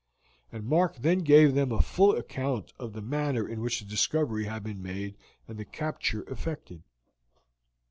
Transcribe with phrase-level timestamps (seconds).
[0.51, 4.45] And Mark then gave them a full account of the manner in which the discovery
[4.45, 5.15] had been made
[5.47, 6.81] and the capture effected.